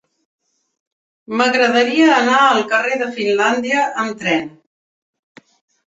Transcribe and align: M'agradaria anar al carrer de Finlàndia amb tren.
M'agradaria 1.41 2.09
anar 2.15 2.41
al 2.47 2.65
carrer 2.73 2.99
de 3.05 3.13
Finlàndia 3.21 3.87
amb 4.07 4.21
tren. 4.25 4.53